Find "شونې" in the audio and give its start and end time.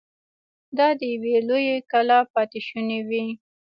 2.67-2.99